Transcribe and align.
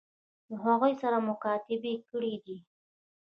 له 0.49 0.55
هغوی 0.65 0.93
سره 1.01 1.17
یې 1.19 1.25
مکاتبې 1.27 1.93
کړي 2.09 2.33
دي. 2.45 2.57